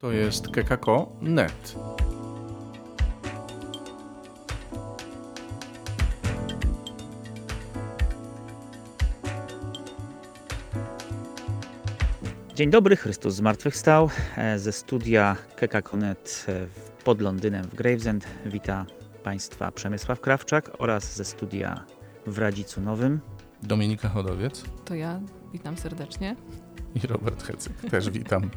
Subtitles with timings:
[0.00, 1.74] To jest kekako.net.
[12.54, 14.10] Dzień dobry, Chrystus zmartwychwstał.
[14.36, 16.66] E, Ze studia Kekakonet e,
[17.04, 18.86] pod Londynem w Gravesend wita
[19.22, 21.84] Państwa Przemysław Krawczak oraz ze studia
[22.26, 23.20] w Radzicu Nowym.
[23.62, 25.20] Dominika Chodowiec To ja
[25.52, 26.36] witam serdecznie.
[26.94, 27.72] i Robert Hecyk.
[27.90, 28.50] Też witam.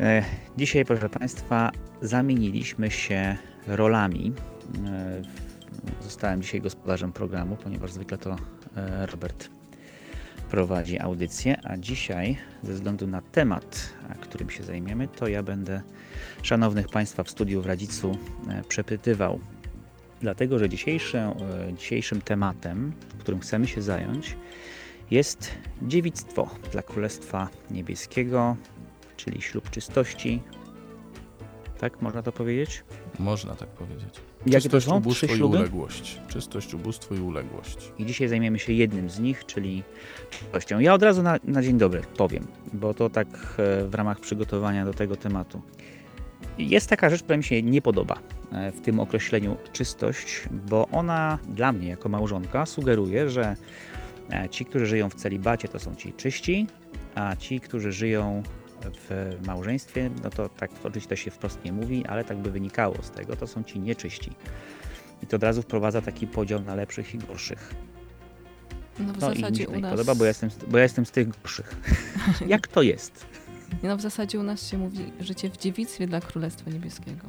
[0.00, 0.22] E,
[0.56, 1.70] Dzisiaj, proszę Państwa,
[2.02, 4.32] zamieniliśmy się rolami.
[4.86, 5.22] E,
[6.02, 8.36] Zostałem dzisiaj gospodarzem programu, ponieważ zwykle to
[8.76, 9.50] e, Robert
[10.50, 15.82] prowadzi audycję, a dzisiaj, ze względu na temat, którym się zajmiemy, to ja będę
[16.42, 18.18] szanownych Państwa w studiu w Radzicu
[18.68, 19.40] przepytywał.
[20.20, 21.30] Dlatego, że dzisiejszym,
[21.78, 24.36] dzisiejszym tematem, którym chcemy się zająć,
[25.10, 25.50] jest
[25.82, 28.56] dziewictwo dla Królestwa Niebieskiego,
[29.18, 30.42] czyli ślub czystości.
[31.80, 32.84] Tak, można to powiedzieć?
[33.18, 34.14] Można tak powiedzieć.
[34.46, 34.96] Jakie to Czystość, są?
[34.96, 35.58] ubóstwo Trzy i śluby?
[35.58, 36.20] uległość.
[36.28, 37.92] Czystość, ubóstwo i uległość.
[37.98, 39.82] I dzisiaj zajmiemy się jednym z nich, czyli
[40.30, 40.78] czystością.
[40.78, 44.84] Ja od razu na, na dzień dobry powiem, bo to tak e, w ramach przygotowania
[44.84, 45.62] do tego tematu.
[46.58, 48.18] Jest taka rzecz, która mi się nie podoba
[48.52, 53.56] e, w tym określeniu czystość, bo ona dla mnie jako małżonka sugeruje, że
[54.30, 56.66] e, ci, którzy żyją w celibacie, to są ci czyści,
[57.14, 58.42] a ci, którzy żyją
[58.84, 62.94] w małżeństwie, no to tak oczywiście to się wprost nie mówi, ale tak by wynikało
[63.02, 64.32] z tego, to są ci nieczyści.
[65.22, 67.74] I to od razu wprowadza taki podział na lepszych i gorszych.
[68.98, 69.90] No w No i mi zasadzie się nas.
[69.90, 71.76] podoba, bo ja jestem, bo ja jestem z tych gorszych.
[72.46, 73.26] Jak to jest?
[73.82, 77.26] No w zasadzie u nas się mówi życie w dziewictwie dla Królestwa Niebieskiego.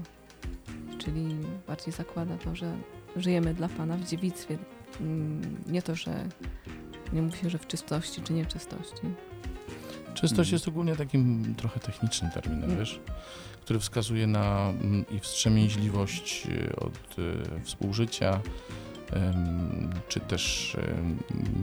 [0.98, 1.36] Czyli
[1.68, 2.78] bardziej zakłada to, że
[3.16, 4.58] żyjemy dla Pana w dziewictwie.
[5.02, 6.24] Mm, Nie to, że
[7.14, 9.02] nie mówi się, że w czystości czy nieczystości.
[10.14, 10.54] Czystość Mhm.
[10.56, 12.78] jest ogólnie takim trochę technicznym terminem, Mm.
[12.80, 13.00] wiesz,
[13.62, 18.40] który wskazuje na mm, i wstrzemięźliwość y, od y, współżycia,
[20.08, 20.78] czy też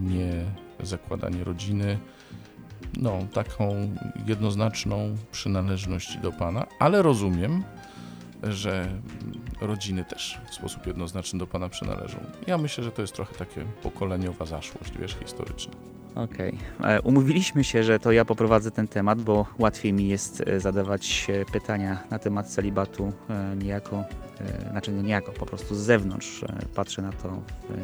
[0.03, 0.45] nie
[0.83, 1.99] zakładanie rodziny.
[2.97, 3.95] No, taką
[4.27, 7.65] jednoznaczną przynależność do Pana, ale rozumiem,
[8.43, 8.89] że
[9.61, 12.19] rodziny też w sposób jednoznaczny do Pana przynależą.
[12.47, 15.73] Ja myślę, że to jest trochę takie pokoleniowa zaszłość, wiesz, historyczna.
[16.17, 16.59] Okej.
[16.85, 21.27] E, Umówiliśmy się, że to ja poprowadzę ten temat, bo łatwiej mi jest e, zadawać
[21.31, 23.13] e, pytania na temat celibatu
[23.57, 24.05] niejako,
[24.71, 26.45] znaczy nie niejako, po prostu z zewnątrz.
[26.75, 27.43] Patrzę na to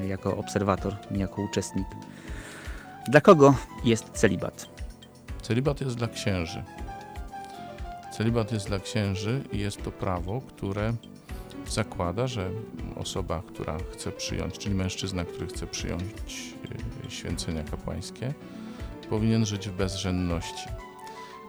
[0.09, 1.87] jako obserwator, nie jako uczestnik.
[3.09, 3.55] Dla kogo
[3.85, 4.69] jest celibat?
[5.43, 6.65] Celibat jest dla księży.
[8.13, 10.93] Celibat jest dla księży i jest to prawo, które
[11.73, 12.51] zakłada, że
[12.97, 16.05] osoba, która chce przyjąć, czyli mężczyzna, który chce przyjąć
[17.07, 18.35] e, święcenia kapłańskie,
[19.11, 20.69] powinien żyć w bezrzędności.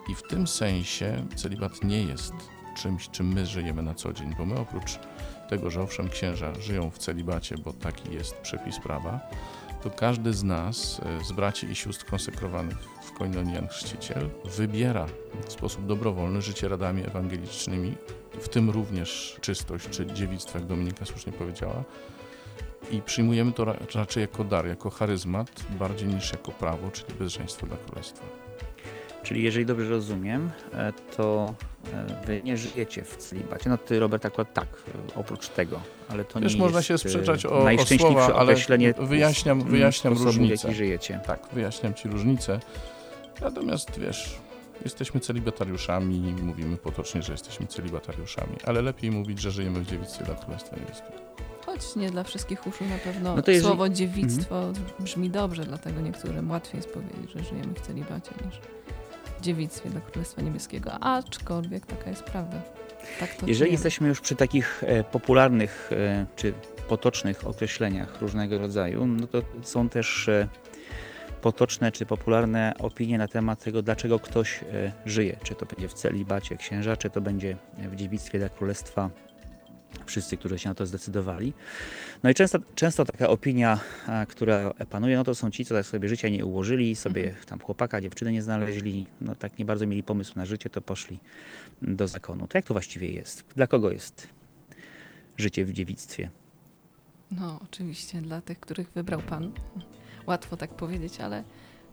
[0.10, 2.34] I w tym sensie celibat nie jest
[2.78, 5.00] czymś, czym my żyjemy na co dzień, bo my oprócz
[5.50, 9.20] tego, że owszem księża żyją w celibacie, bo taki jest przepis prawa,
[9.84, 15.06] to każdy z nas, e, z braci i sióstr konsekrowanych w koinonii Jan Chrzciciel, wybiera
[15.48, 17.96] w sposób dobrowolny życie radami ewangelicznymi,
[18.40, 21.84] w tym również czystość czy dziewictwo, jak Dominika słusznie powiedziała.
[22.92, 27.68] I przyjmujemy to ra- raczej jako dar, jako charyzmat, bardziej niż jako prawo, czyli bezżeństwo
[27.68, 28.26] dla królestwa.
[29.24, 31.54] Czyli jeżeli dobrze rozumiem, e, to
[31.94, 33.70] e, wy nie żyjecie w celibacie.
[33.70, 35.80] No ty, Robert, akurat tak, e, oprócz tego,
[36.10, 38.56] ale to Wiesz, nie można jest się sprzeczać o, o słowa, ale
[39.00, 40.68] wyjaśniam, wyjaśniam sposobu, różnicę.
[40.68, 41.20] jaki żyjecie.
[41.28, 42.60] Tak, wyjaśniam Ci różnicę.
[43.42, 44.36] Natomiast wiesz,
[45.22, 50.76] celibatariuszami, mówimy potocznie, że jesteśmy celibatariuszami, ale lepiej mówić, że żyjemy w dziewictwie dla Królestwa
[50.76, 51.24] Niebieskiego.
[51.66, 56.02] Choć nie dla wszystkich uszu na pewno No to jeżeli- słowo dziewictwo brzmi dobrze, dlatego
[56.02, 58.56] niektórym łatwiej jest powiedzieć, że żyjemy w celibacie niż
[59.40, 60.92] w dziewictwie dla Królestwa Niebieskiego.
[60.92, 62.62] Aczkolwiek taka jest prawda.
[63.20, 66.54] Tak to Jeżeli jesteśmy już przy takich e, popularnych e, czy
[66.88, 70.48] potocznych określeniach różnego rodzaju, no to są też e,
[71.44, 75.38] potoczne czy popularne opinie na temat tego, dlaczego ktoś e, żyje.
[75.44, 79.10] Czy to będzie w celibacie księża, czy to będzie w dziewictwie dla królestwa.
[80.06, 81.54] Wszyscy, którzy się na to zdecydowali.
[82.24, 83.80] No i często, często taka opinia,
[84.28, 88.02] która panuje, no to są ci, co tak sobie życia nie ułożyli, sobie tam chłopaka,
[88.02, 91.20] dziewczyny nie znaleźli, no tak nie bardzo mieli pomysł na życie, to poszli
[91.82, 92.48] do zakonu.
[92.48, 93.44] To jak to właściwie jest?
[93.56, 94.28] Dla kogo jest
[95.38, 96.30] życie w dziewictwie?
[97.32, 99.52] No, oczywiście, dla tych, których wybrał Pan.
[100.28, 101.44] Łatwo tak powiedzieć, ale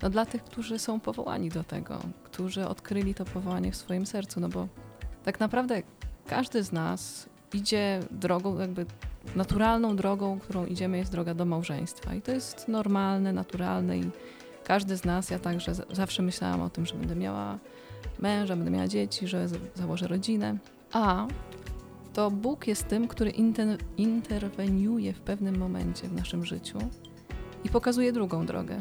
[0.03, 4.41] no, dla tych, którzy są powołani do tego, którzy odkryli to powołanie w swoim sercu,
[4.41, 4.69] no bo
[5.25, 5.83] tak naprawdę
[6.27, 8.87] każdy z nas idzie drogą, jakby
[9.37, 12.15] naturalną drogą, którą idziemy, jest droga do małżeństwa.
[12.15, 14.11] I to jest normalne, naturalne i
[14.65, 17.59] każdy z nas, ja także zawsze myślałam o tym, że będę miała
[18.19, 20.57] męża, będę miała dzieci, że założę rodzinę.
[20.93, 21.27] A
[22.13, 26.79] to Bóg jest tym, który inter interweniuje w pewnym momencie w naszym życiu
[27.65, 28.79] i pokazuje drugą drogę.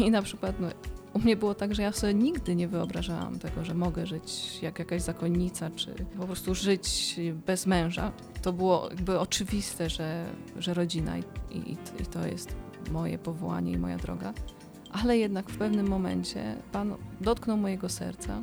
[0.00, 0.68] I na przykład no,
[1.12, 4.78] u mnie było tak, że ja sobie nigdy nie wyobrażałam tego, że mogę żyć jak
[4.78, 8.12] jakaś zakonnica, czy po prostu żyć bez męża.
[8.42, 10.26] To było jakby oczywiste, że,
[10.58, 12.56] że rodzina i, i, i to jest
[12.90, 14.32] moje powołanie i moja droga.
[14.92, 18.42] Ale jednak w pewnym momencie Pan dotknął mojego serca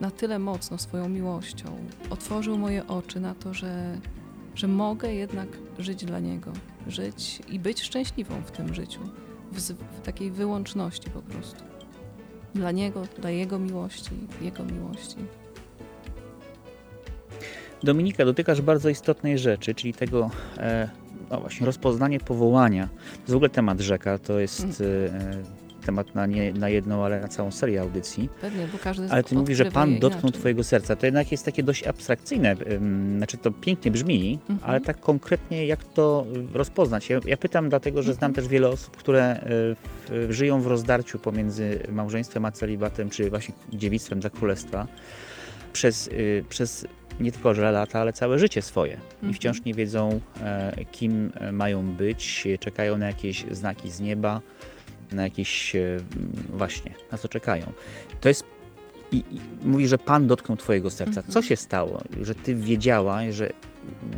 [0.00, 1.76] na tyle mocno swoją miłością,
[2.10, 4.00] otworzył moje oczy na to, że,
[4.54, 5.48] że mogę jednak
[5.78, 6.52] żyć dla Niego,
[6.88, 9.00] żyć i być szczęśliwą w tym życiu,
[9.52, 11.64] w, w takiej wyłączności po prostu.
[12.54, 14.10] Dla Niego, dla Jego miłości,
[14.40, 15.16] Jego miłości.
[17.82, 20.88] Dominika, dotykasz bardzo istotnej rzeczy, czyli tego e,
[21.30, 22.88] no właśnie, rozpoznanie powołania.
[23.12, 25.44] To jest w ogóle temat rzeka, to jest mm.
[25.86, 28.28] Temat na, nie, na jedną, ale na całą serię audycji.
[28.40, 30.96] Pewnie, bo każdy Ale ty mówisz, że Pan dotknął Twojego serca.
[30.96, 32.56] To jednak jest takie dość abstrakcyjne.
[33.16, 34.70] Znaczy to pięknie brzmi, mhm.
[34.70, 37.10] ale tak konkretnie jak to rozpoznać?
[37.10, 38.34] Ja, ja pytam dlatego, że znam mhm.
[38.34, 43.54] też wiele osób, które e, w, żyją w rozdarciu pomiędzy małżeństwem a celibatem, czy właśnie
[43.72, 44.86] dziewictwem dla królestwa
[45.72, 46.86] przez, y, przez
[47.20, 48.92] nie tylko że lata, ale całe życie swoje.
[48.92, 49.34] I mhm.
[49.34, 54.40] wciąż nie wiedzą, e, kim mają być, czekają na jakieś znaki z nieba
[55.12, 56.00] na jakieś e,
[56.48, 57.72] właśnie, na co czekają.
[58.20, 58.44] To jest
[59.12, 61.22] i, i mówi, że Pan dotknął Twojego serca.
[61.22, 61.44] Co mhm.
[61.44, 63.50] się stało, że Ty wiedziałaś, że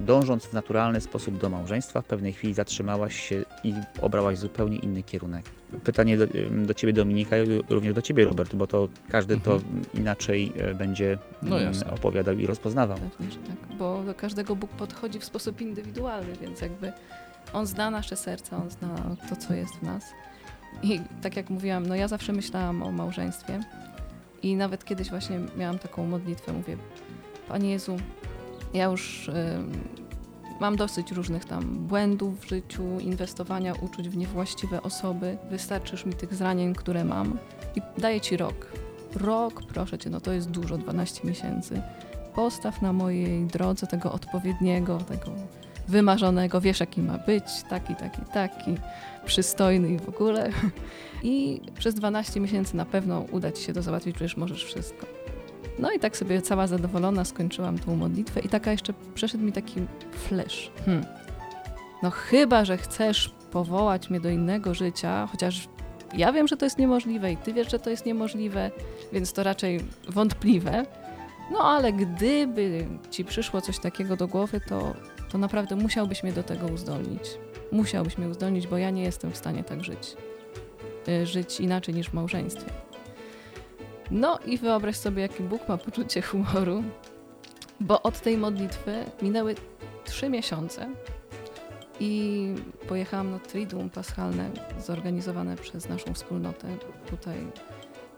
[0.06, 5.02] dążąc w naturalny sposób do małżeństwa, w pewnej chwili zatrzymałaś się i obrałaś zupełnie inny
[5.02, 5.44] kierunek?
[5.84, 6.26] Pytanie do,
[6.66, 9.60] do Ciebie, Dominika, i również do Ciebie, Robert, bo to każdy mhm.
[9.60, 9.66] to
[9.98, 12.98] inaczej e, będzie no mm, opowiadał i rozpoznawał.
[13.20, 16.92] Że tak, bo do każdego Bóg podchodzi w sposób indywidualny, więc jakby
[17.52, 20.04] On zna nasze serca, On zna to, co jest w nas.
[20.82, 23.60] I tak jak mówiłam, no ja zawsze myślałam o małżeństwie
[24.42, 26.76] i nawet kiedyś właśnie miałam taką modlitwę, mówię,
[27.48, 27.96] Panie Jezu,
[28.74, 29.32] ja już y,
[30.60, 35.38] mam dosyć różnych tam błędów w życiu, inwestowania uczuć w niewłaściwe osoby.
[35.50, 37.38] Wystarczysz mi tych zranień, które mam
[37.76, 38.72] i daję Ci rok.
[39.14, 41.82] Rok, proszę Cię, no to jest dużo, 12 miesięcy.
[42.34, 45.30] Postaw na mojej drodze tego odpowiedniego, tego
[45.88, 48.74] wymarzonego, wiesz jaki ma być, taki, taki, taki,
[49.24, 50.50] przystojny i w ogóle.
[51.22, 55.06] I przez 12 miesięcy na pewno uda Ci się to załatwić, przecież możesz wszystko.
[55.78, 59.80] No i tak sobie cała zadowolona skończyłam tą modlitwę i taka jeszcze przeszedł mi taki
[60.12, 60.70] flash.
[60.84, 61.06] Hmm.
[62.02, 65.68] No chyba, że chcesz powołać mnie do innego życia, chociaż
[66.14, 68.70] ja wiem, że to jest niemożliwe i ty wiesz, że to jest niemożliwe,
[69.12, 70.86] więc to raczej wątpliwe.
[71.52, 74.94] No ale gdyby ci przyszło coś takiego do głowy, to
[75.28, 77.22] to naprawdę musiałbyś mnie do tego uzdolnić.
[77.72, 80.16] Musiałbyś mnie uzdolnić, bo ja nie jestem w stanie tak żyć.
[81.08, 82.70] Y, żyć inaczej niż w małżeństwie.
[84.10, 86.82] No i wyobraź sobie, jaki Bóg ma poczucie humoru,
[87.80, 89.54] bo od tej modlitwy minęły
[90.04, 90.90] trzy miesiące
[92.00, 92.54] i
[92.88, 94.50] pojechałam na Triduum Paschalne
[94.86, 96.68] zorganizowane przez naszą wspólnotę
[97.10, 97.36] tutaj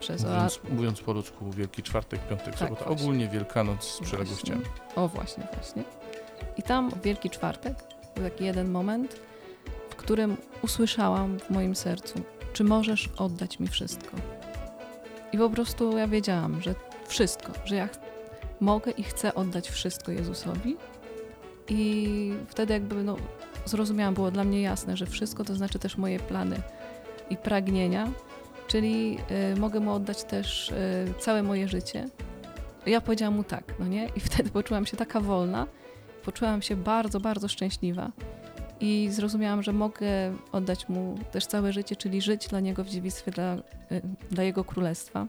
[0.01, 4.62] przez mówiąc, mówiąc po ludzku Wielki Czwartek, Piątek, tak, Sobota, ogólnie Wielkanoc z przeległościami.
[4.97, 5.85] O właśnie, właśnie.
[6.61, 7.75] I tam w Wielki Czwartek
[8.15, 9.21] był taki jeden moment,
[9.91, 12.21] w którym usłyszałam w moim sercu,
[12.53, 14.17] czy możesz oddać mi wszystko.
[15.33, 16.75] I po prostu ja wiedziałam, że
[17.07, 17.89] wszystko, że ja
[18.61, 20.76] mogę i chcę oddać wszystko Jezusowi.
[21.69, 23.17] I wtedy jakby no,
[23.64, 26.57] zrozumiałam, było dla mnie jasne, że wszystko to znaczy też moje plany
[27.31, 28.11] i pragnienia,
[28.67, 29.19] czyli
[29.55, 30.75] y, mogę mu oddać też y,
[31.19, 32.09] całe moje życie.
[32.87, 34.09] Ja powiedziałam mu tak, no nie?
[34.17, 35.67] I wtedy poczułam się taka wolna,
[36.23, 38.12] poczułam się bardzo, bardzo szczęśliwa
[38.81, 40.07] i zrozumiałam, że mogę
[40.53, 44.65] oddać mu też całe życie, czyli żyć dla niego w dziewictwie, dla, y, dla jego
[44.65, 45.27] królestwa.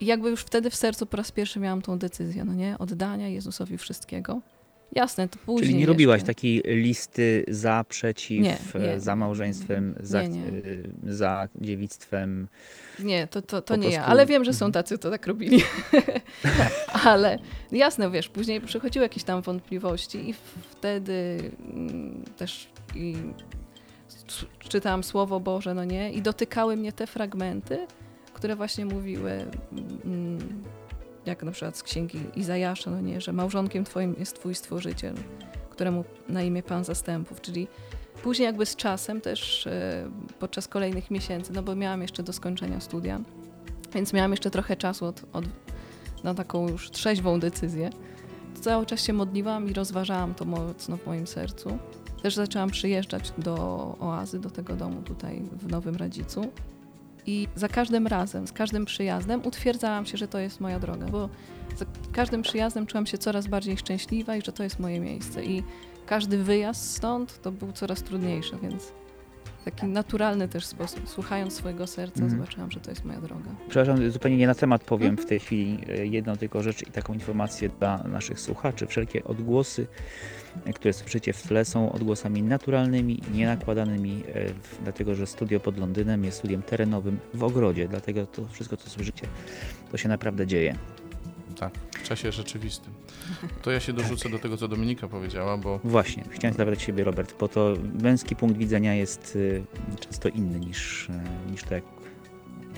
[0.00, 2.78] I jakby już wtedy w sercu po raz pierwszy miałam tą decyzję, no nie?
[2.78, 4.40] Oddania Jezusowi wszystkiego.
[4.92, 5.68] Jasne, to później.
[5.68, 10.52] Czyli nie robiłaś takiej listy za, przeciw, nie, nie, e, za małżeństwem, za, nie, e,
[11.14, 12.48] za dziewictwem.
[12.98, 14.00] Nie, to, to, to nie prostu...
[14.00, 15.62] ja, ale wiem, że są tacy, co tak robili.
[17.04, 17.38] ale
[17.72, 20.34] jasne, wiesz, później przychodziły jakieś tam wątpliwości i
[20.70, 23.16] wtedy mm, też i
[24.58, 27.86] czytałam Słowo Boże, no nie, i dotykały mnie te fragmenty,
[28.34, 29.44] które właśnie mówiły.
[30.04, 30.38] Mm,
[31.26, 35.14] jak na przykład z księgi Izajasza, no nie, że małżonkiem twoim jest twój stworzyciel,
[35.70, 37.68] któremu na imię Pan Zastępów, czyli
[38.22, 42.80] później jakby z czasem też e, podczas kolejnych miesięcy, no bo miałam jeszcze do skończenia
[42.80, 43.20] studia,
[43.94, 45.44] więc miałam jeszcze trochę czasu od, od,
[46.24, 47.90] na taką już trzeźwą decyzję.
[48.60, 51.78] Cały czas się modliłam i rozważałam to mocno w moim sercu.
[52.22, 53.56] Też zaczęłam przyjeżdżać do
[54.00, 56.52] oazy, do tego domu tutaj w Nowym Radzicu.
[57.26, 61.28] I za każdym razem, z każdym przyjazdem utwierdzałam się, że to jest moja droga, bo
[61.76, 65.44] za każdym przyjazdem czułam się coraz bardziej szczęśliwa i że to jest moje miejsce.
[65.44, 65.62] I
[66.06, 68.92] każdy wyjazd stąd to był coraz trudniejszy, więc
[69.64, 71.08] taki naturalny też sposób.
[71.08, 72.40] Słuchając swojego serca, Mhm.
[72.40, 73.50] zobaczyłam, że to jest moja droga.
[73.68, 75.26] Przepraszam, zupełnie nie na temat powiem Mhm.
[75.26, 78.86] w tej chwili e, jedną tylko rzecz i taką informację dla naszych słuchaczy.
[78.86, 79.86] Wszelkie odgłosy,
[80.74, 84.46] które słyszycie w tle są odgłosami naturalnymi, nienakładanymi, e,
[84.82, 89.26] dlatego że studio pod Londynem jest studiem terenowym w ogrodzie, dlatego to wszystko, co słyszycie,
[89.90, 90.76] to się naprawdę dzieje.
[91.58, 92.92] Tak, w czasie rzeczywistym.
[93.62, 97.34] To ja się dorzucę do tego, co Dominika powiedziała, bo Właśnie, chciałem zapytać Ciebie, Robert,
[97.40, 99.64] bo to męski punkt widzenia jest y,
[100.00, 101.84] często inny niż, e, niż to, jak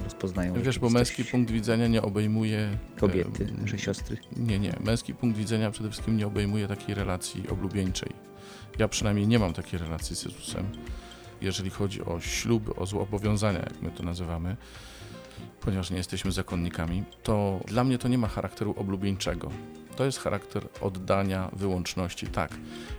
[0.08, 2.78] rozpoznają wiesz, bo męski punkt widzenia nie obejmuje.
[3.00, 4.16] kobiety, em, nasze siostry.
[4.36, 4.72] Nie, nie.
[4.84, 8.12] Męski punkt widzenia przede wszystkim nie obejmuje takiej relacji oblubieńczej.
[8.78, 10.64] Ja przynajmniej nie mam takiej relacji z Jezusem.
[11.40, 14.56] Jeżeli chodzi o śluby, o zobowiązania, jak my to nazywamy,
[15.60, 19.50] ponieważ nie jesteśmy zakonnikami, to dla mnie to nie ma charakteru oblubieńczego.
[19.98, 22.50] To jest charakter oddania, wyłączności, tak.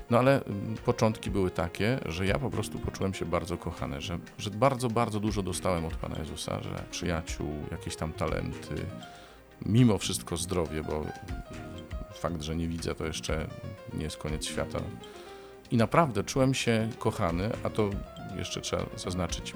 [0.10, 4.20] No ale mm, początki były takie, że ja po prostu poczułem się bardzo kochany, że,
[4.38, 8.76] że bardzo, bardzo dużo dostałem od Pana Jezusa, że przyjaciół, jakieś tam talenty,
[9.66, 11.06] mimo wszystko zdrowie, bo
[12.14, 13.48] fakt, że nie widzę, to jeszcze
[13.94, 14.80] nie jest koniec świata.
[15.72, 17.90] I naprawdę czułem się kochany, a to
[18.38, 19.54] jeszcze trzeba zaznaczyć,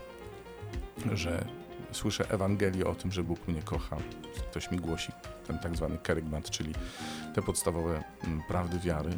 [1.14, 1.46] że
[1.94, 3.98] słyszę Ewangelię o tym, że Bóg mnie kocha.
[4.52, 5.12] Ktoś mi głosi
[5.48, 6.74] ten tak zwany kerygmat, czyli
[7.36, 9.10] te podstawowe mm, prawdy wiary,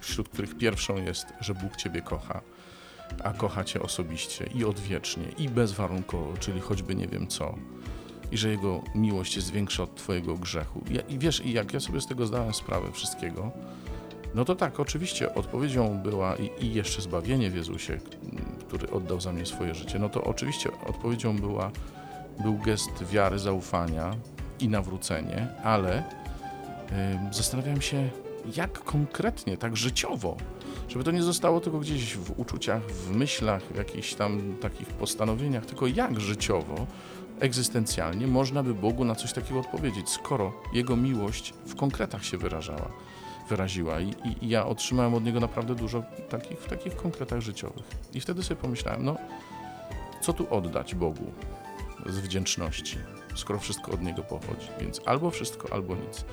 [0.00, 2.40] wśród których pierwszą jest, że Bóg Ciebie kocha,
[3.24, 7.54] a kocha Cię osobiście i odwiecznie, i bezwarunkowo, czyli choćby nie wiem co
[8.32, 10.84] i że jego miłość jest większa od twojego grzechu.
[10.90, 13.52] Ja, I wiesz, i jak ja sobie z tego zdałem sprawę wszystkiego,
[14.34, 17.98] no to tak, oczywiście odpowiedzią była i, i jeszcze zbawienie w Jezusie,
[18.68, 21.70] który oddał za mnie swoje życie, no to oczywiście odpowiedzią była,
[22.42, 24.16] był gest wiary, zaufania
[24.60, 26.02] i nawrócenie, ale
[27.30, 28.10] zastanawiałem się,
[28.56, 30.36] jak konkretnie, tak życiowo,
[30.88, 35.66] żeby to nie zostało tylko gdzieś w uczuciach, w myślach, w jakichś tam takich postanowieniach,
[35.66, 36.86] tylko jak życiowo
[37.40, 42.88] egzystencjalnie można by Bogu na coś takiego odpowiedzieć, skoro Jego miłość w konkretach się wyrażała,
[43.48, 47.84] wyraziła i, i, i ja otrzymałem od Niego naprawdę dużo takich, w takich konkretach życiowych.
[48.14, 49.16] I wtedy sobie pomyślałem, no
[50.20, 51.32] co tu oddać Bogu
[52.06, 52.98] z wdzięczności,
[53.34, 56.24] skoro wszystko od Niego pochodzi, więc albo wszystko, albo nic.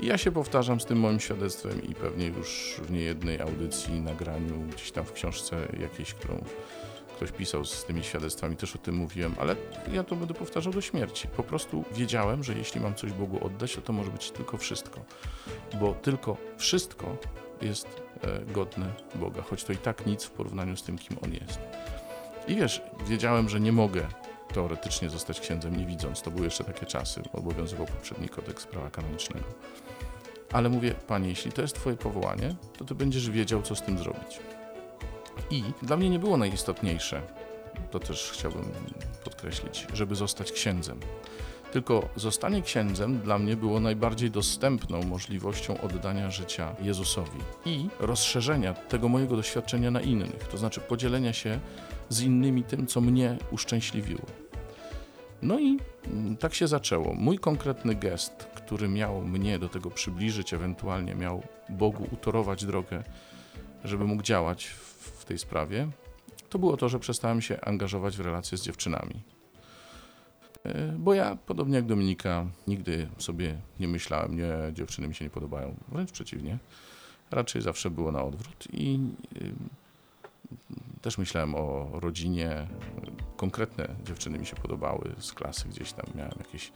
[0.00, 4.54] I ja się powtarzam z tym moim świadectwem i pewnie już w niejednej audycji, nagraniu,
[4.72, 6.44] gdzieś tam w książce jakiejś, którą
[7.16, 9.56] ktoś pisał z tymi świadectwami, też o tym mówiłem, ale
[9.92, 11.28] ja to będę powtarzał do śmierci.
[11.28, 15.00] Po prostu wiedziałem, że jeśli mam coś Bogu oddać, to to może być tylko wszystko,
[15.80, 17.16] bo tylko wszystko
[17.60, 21.32] jest e, godne Boga, choć to i tak nic w porównaniu z tym, kim On
[21.32, 21.58] jest.
[22.48, 24.06] I wiesz, wiedziałem, że nie mogę
[24.52, 26.22] teoretycznie zostać księdzem nie widząc.
[26.22, 29.46] To były jeszcze takie czasy, obowiązywał poprzedni kodeks prawa kanonicznego.
[30.52, 33.98] Ale mówię, Panie, jeśli to jest Twoje powołanie, to Ty będziesz wiedział, co z tym
[33.98, 34.40] zrobić.
[35.50, 37.22] I dla mnie nie było najistotniejsze,
[37.90, 38.64] to też chciałbym
[39.24, 41.00] podkreślić, żeby zostać księdzem.
[41.72, 49.08] Tylko zostanie księdzem dla mnie było najbardziej dostępną możliwością oddania życia Jezusowi i rozszerzenia tego
[49.08, 51.60] mojego doświadczenia na innych, to znaczy podzielenia się
[52.08, 54.41] z innymi tym, co mnie uszczęśliwiło.
[55.42, 57.14] No i mm, tak się zaczęło.
[57.14, 63.02] Mój konkretny gest, który miał mnie do tego przybliżyć, ewentualnie miał Bogu utorować drogę,
[63.84, 65.88] żeby mógł działać w tej sprawie,
[66.48, 69.22] to było to, że przestałem się angażować w relacje z dziewczynami.
[70.64, 75.30] E, Bo ja, podobnie jak Dominika, nigdy sobie nie myślałem, nie, dziewczyny mi się nie
[75.30, 75.74] podobają.
[75.88, 76.58] Wręcz przeciwnie.
[77.30, 79.00] Raczej zawsze było na odwrót i
[79.42, 79.52] y,
[81.02, 82.66] też myślałem o rodzinie.
[83.42, 86.72] Konkretne dziewczyny mi się podobały z klasy, gdzieś tam miałem jakieś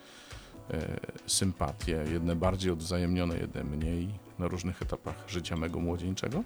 [0.71, 0.97] e,
[1.27, 4.09] sympatie, jedne bardziej odwzajemnione, jedne mniej
[4.39, 6.43] na różnych etapach życia mego młodzieńczego.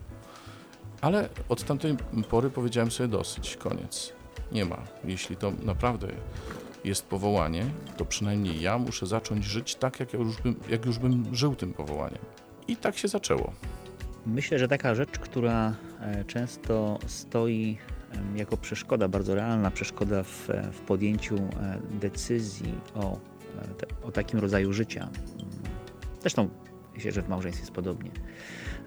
[1.01, 1.97] Ale od tamtej
[2.31, 4.13] pory powiedziałem sobie dosyć, koniec.
[4.53, 4.77] Nie ma.
[5.05, 6.09] Jeśli to naprawdę
[6.85, 10.99] jest powołanie, to przynajmniej ja muszę zacząć żyć tak, jak, ja już bym, jak już
[10.99, 12.23] bym żył tym powołaniem.
[12.69, 13.53] I tak się zaczęło.
[14.27, 17.79] Myślę, że taka rzecz, która e, często stoi
[18.37, 23.19] jako przeszkoda, bardzo realna przeszkoda w, e, w podjęciu e, decyzji o,
[24.03, 25.09] e, o takim rodzaju życia.
[26.21, 26.49] Zresztą
[26.95, 28.11] myślę, że w małżeństwie jest podobnie.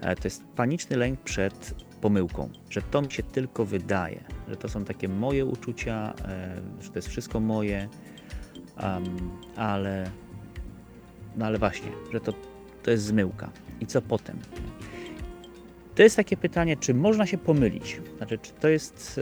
[0.00, 4.84] To jest paniczny lęk przed pomyłką, że to mi się tylko wydaje, że to są
[4.84, 6.14] takie moje uczucia,
[6.80, 7.88] że to jest wszystko moje,
[9.56, 10.10] ale,
[11.36, 12.32] no ale właśnie, że to,
[12.82, 13.50] to jest zmyłka.
[13.80, 14.38] I co potem?
[15.94, 18.00] To jest takie pytanie, czy można się pomylić?
[18.16, 19.20] Znaczy, czy to jest,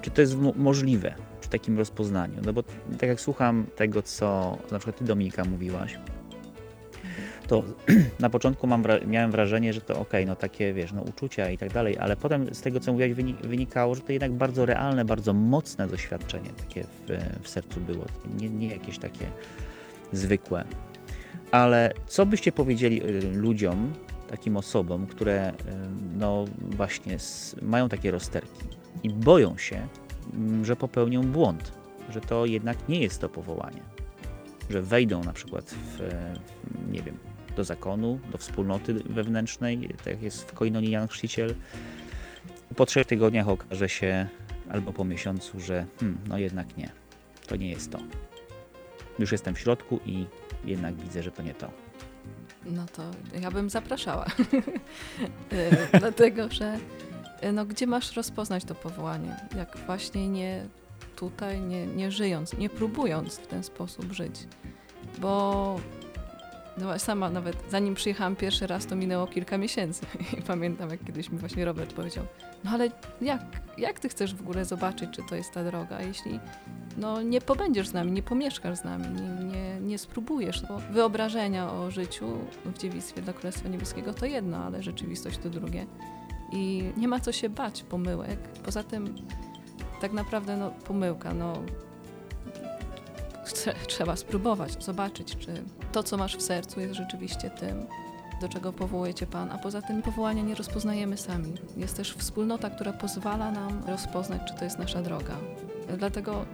[0.00, 1.14] czy to jest mo- możliwe?
[1.40, 2.34] Czy takim rozpoznaniu.
[2.44, 2.62] No bo
[2.98, 5.98] tak jak słucham tego, co na przykład ty Dominika mówiłaś,
[7.46, 7.62] to
[8.20, 11.72] na początku mam miałem wrażenie, że to ok, no takie wiesz, no uczucia i tak
[11.72, 15.32] dalej, ale potem z tego, co mówiłaś, wyni- wynikało, że to jednak bardzo realne, bardzo
[15.32, 18.04] mocne doświadczenie takie w, w sercu było.
[18.40, 19.26] Nie, nie jakieś takie
[20.12, 20.64] zwykłe.
[21.50, 23.92] Ale co byście powiedzieli y, ludziom,
[24.30, 25.52] takim osobom, które
[26.18, 27.16] no właśnie
[27.62, 28.64] mają takie rozterki
[29.02, 29.88] i boją się,
[30.62, 31.72] że popełnią błąd,
[32.10, 33.82] że to jednak nie jest to powołanie,
[34.70, 35.98] że wejdą na przykład w
[36.90, 37.16] nie wiem,
[37.56, 41.54] do zakonu, do wspólnoty wewnętrznej, tak jak jest w Koinonii Jan Chrzciciel.
[42.76, 44.28] Po trzech tygodniach okaże się,
[44.68, 46.90] albo po miesiącu, że hmm, no jednak nie,
[47.46, 47.98] to nie jest to.
[49.18, 50.26] Już jestem w środku i
[50.64, 51.89] jednak widzę, że to nie to.
[52.64, 53.02] No to
[53.40, 54.26] ja bym zapraszała.
[55.92, 56.78] E, Dlatego, że
[57.40, 59.36] e, no, gdzie masz rozpoznać to powołanie?
[59.56, 60.66] Jak właśnie nie
[61.16, 64.34] tutaj, nie, nie żyjąc, nie próbując w ten sposób żyć.
[65.18, 65.80] Bo
[66.80, 70.06] no, sama nawet zanim przyjechałam pierwszy raz, to minęło kilka miesięcy.
[70.38, 72.24] I pamiętam, jak kiedyś mi właśnie Robert powiedział,
[72.64, 73.40] no ale jak,
[73.78, 76.40] jak ty chcesz w ogóle zobaczyć, czy to jest ta droga, jeśli
[76.96, 80.62] no, nie pobędziesz z nami, nie pomieszkasz z nami, nie, nie, nie spróbujesz.
[80.68, 82.26] Bo wyobrażenia o życiu
[82.64, 85.86] w dziewictwie dla Królestwa Niebieskiego to jedno, ale rzeczywistość to drugie.
[86.52, 88.38] I nie ma co się bać pomyłek.
[88.64, 89.14] Poza tym
[90.00, 91.52] tak naprawdę no, pomyłka, no
[93.86, 97.86] trzeba spróbować, zobaczyć, czy to, co masz w sercu jest rzeczywiście tym,
[98.40, 101.54] do czego powołuje Cię Pan, a poza tym powołania nie rozpoznajemy sami.
[101.76, 105.36] Jest też wspólnota, która pozwala nam rozpoznać, czy to jest nasza droga.
[105.98, 106.44] Dlatego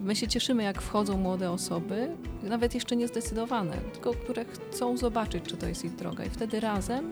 [0.00, 5.56] my się cieszymy, jak wchodzą młode osoby, nawet jeszcze niezdecydowane, tylko które chcą zobaczyć, czy
[5.56, 6.24] to jest ich droga.
[6.24, 7.10] I wtedy razem,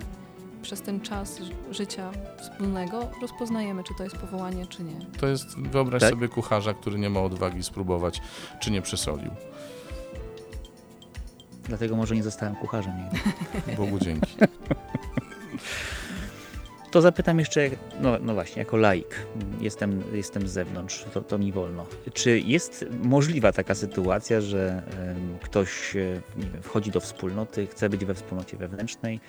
[0.63, 1.39] przez ten czas
[1.71, 5.07] życia wspólnego, rozpoznajemy, czy to jest powołanie, czy nie.
[5.21, 6.11] To jest, wyobraź Tak?
[6.11, 8.21] sobie kucharza, który nie ma odwagi spróbować,
[8.61, 9.31] czy nie przesolił.
[11.65, 13.19] Dlatego może nie zostałem kucharzem nigdy.
[13.83, 14.37] Bogu dzięki.
[16.91, 17.71] To zapytam jeszcze,
[18.01, 19.27] no, no właśnie, jako laik,
[19.61, 21.87] jestem, jestem z zewnątrz, to, to mi wolno.
[22.15, 25.95] Czy jest możliwa taka sytuacja, że em, ktoś
[26.37, 29.21] nie wiem, wchodzi do wspólnoty, chce być we wspólnocie wewnętrznej,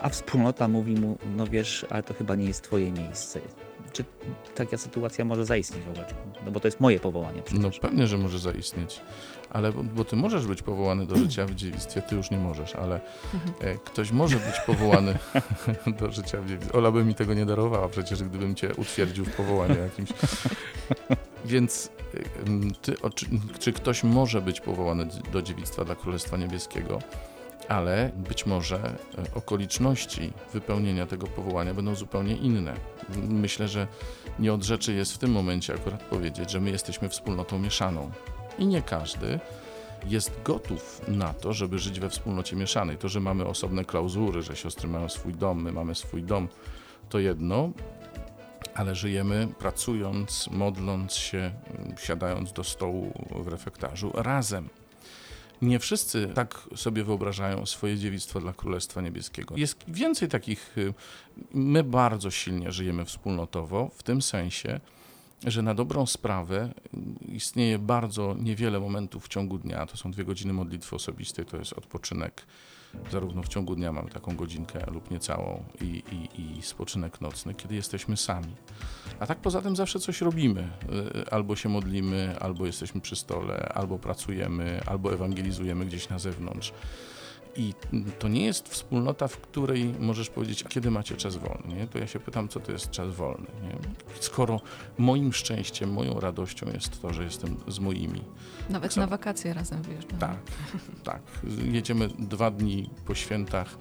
[0.00, 3.40] a wspólnota mówi mu, no wiesz, ale to chyba nie jest twoje miejsce.
[3.92, 4.04] Czy
[4.54, 6.06] taka sytuacja może zaistnieć w ogóle?
[6.46, 7.78] No bo to jest moje powołanie No przecież.
[7.80, 9.00] pewnie, że może zaistnieć.
[9.50, 12.74] Ale bo, bo ty możesz być powołany do życia w dziewictwie, ty już nie możesz,
[12.74, 13.00] ale
[13.60, 15.18] e, ktoś może być powołany
[16.00, 16.78] do życia w dziewictwie.
[16.78, 20.08] Ola by mi tego nie darowała przecież, gdybym cię utwierdził w powołaniu jakimś.
[21.44, 22.18] Więc e,
[22.82, 23.26] ty, o, czy,
[23.58, 26.98] czy ktoś może być powołany do dziewictwa dla Królestwa Niebieskiego?
[27.68, 32.74] Ale być może e, okoliczności wypełnienia tego powołania będą zupełnie inne.
[33.28, 33.86] Myślę, że
[34.38, 38.10] nie od rzeczy jest w tym momencie akurat powiedzieć, że my jesteśmy wspólnotą mieszaną.
[38.58, 39.40] I nie każdy
[40.06, 42.96] jest gotów na to, żeby żyć we wspólnocie mieszanej.
[42.96, 46.48] To, że mamy osobne klauzury, że siostry mają swój dom, my mamy swój dom,
[47.08, 47.70] to jedno,
[48.74, 51.50] ale żyjemy pracując, modląc się,
[51.98, 53.12] siadając do stołu
[53.44, 54.68] w refektarzu razem.
[55.62, 59.56] Nie wszyscy tak sobie wyobrażają swoje dziewictwo dla Królestwa Niebieskiego.
[59.56, 60.78] Jest więcej takich.
[60.78, 60.94] y,
[61.54, 64.80] My bardzo silnie żyjemy wspólnotowo, w tym sensie,
[65.44, 66.74] że na dobrą sprawę
[67.28, 69.86] istnieje bardzo niewiele momentów w ciągu dnia.
[69.86, 72.46] To są dwie godziny modlitwy osobistej, to jest odpoczynek.
[73.10, 77.74] Zarówno w ciągu dnia mamy taką godzinkę lub niecałą i, i, i spoczynek nocny, kiedy
[77.74, 78.54] jesteśmy sami.
[79.20, 80.68] A tak poza tym zawsze coś robimy.
[81.20, 86.72] Y, Albo się modlimy, albo jesteśmy przy stole, albo pracujemy, albo ewangelizujemy gdzieś na zewnątrz.
[87.56, 87.74] I
[88.18, 91.86] to nie jest wspólnota, w której możesz powiedzieć, a kiedy macie czas wolny, nie?
[91.86, 93.76] To ja się pytam, co to jest czas wolny, nie?
[94.20, 94.60] Skoro
[94.98, 98.24] moim szczęściem, moją radością jest to, że jestem z moimi.
[98.70, 99.00] Nawet Co?
[99.00, 100.20] na wakacje razem wyjeżdżamy.
[100.20, 100.38] Tak,
[101.04, 101.22] tak.
[101.72, 103.78] Jedziemy dwa dni po świętach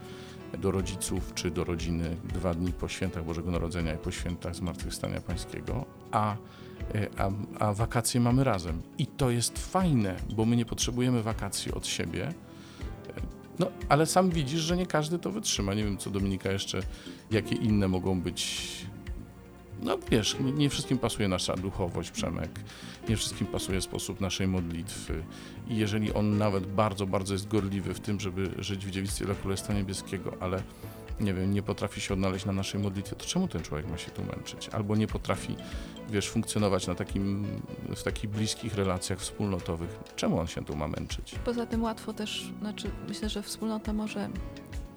[0.58, 5.22] do rodziców czy do rodziny, dwa dni po świętach Bożego Narodzenia i po świętach Zmartwychwstania
[5.22, 6.36] Pańskiego, a,
[6.96, 8.82] e, a, a wakacje mamy razem.
[8.98, 12.34] I to jest fajne, bo my nie potrzebujemy wakacji od siebie.
[13.60, 15.74] No, ale sam widzisz, że nie każdy to wytrzyma.
[15.74, 16.80] Nie wiem, co Dominika jeszcze,
[17.32, 18.68] jakie inne mogą być.
[19.82, 22.60] No wiesz, nie, nie wszystkim pasuje nasza duchowość, Przemek.
[23.10, 25.24] Nie wszystkim pasuje sposób naszej modlitwy.
[25.68, 29.36] I jeżeli on nawet bardzo, bardzo jest gorliwy w tym, żeby żyć w dziewictwie dla
[29.36, 30.64] Królestwa Niebieskiego, ale
[31.20, 34.12] nie wiem, nie potrafi się odnaleźć na naszej modlitwie, to czemu ten człowiek ma się
[34.12, 34.70] tu męczyć?
[34.70, 35.56] Albo nie potrafi,
[36.10, 37.46] wiesz, funkcjonować na takim,
[37.96, 40.00] w takich bliskich relacjach wspólnotowych.
[40.16, 41.36] Czemu on się tu ma męczyć?
[41.46, 44.30] Poza tym łatwo też, znaczy myślę, że wspólnota może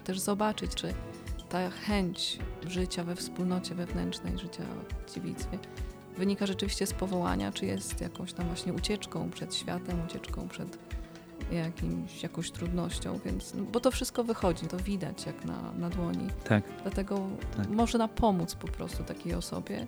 [0.03, 0.93] też zobaczyć, czy
[1.49, 4.63] ta chęć życia we wspólnocie wewnętrznej, życia
[5.07, 5.59] w dziewictwie,
[6.17, 10.77] wynika rzeczywiście z powołania, czy jest jakąś tam właśnie ucieczką przed światem, ucieczką przed
[11.51, 16.27] jakimś, jakąś trudnością, więc, no, bo to wszystko wychodzi, to widać jak na, na dłoni.
[16.43, 16.63] Tak.
[16.81, 17.19] Dlatego
[17.57, 17.69] Tak.
[17.69, 19.87] można pomóc po prostu takiej osobie,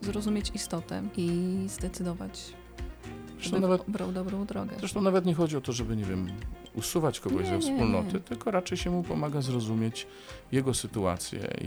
[0.00, 1.30] zrozumieć istotę i
[1.66, 2.52] zdecydować,
[3.40, 4.76] żeby nawet, brał dobrą drogę.
[4.78, 6.26] zresztą nawet nie chodzi o to, żeby, nie wiem,
[6.74, 8.20] usuwać kogoś Nie, ze nie, wspólnoty, nie.
[8.20, 10.06] tylko raczej się mu pomaga zrozumieć
[10.52, 11.66] jego sytuację i